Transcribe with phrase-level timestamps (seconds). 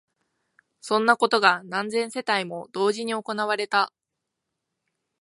[0.81, 3.93] そんなことが何千世帯も同時に行われた